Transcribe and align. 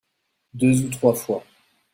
deux 0.55 0.83
ou 0.85 0.89
trois 0.89 1.13
fois. 1.13 1.43